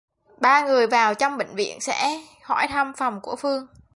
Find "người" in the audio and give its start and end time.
0.67-0.87